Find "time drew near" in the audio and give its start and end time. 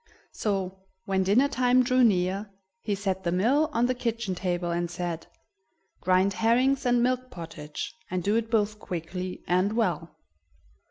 1.47-2.49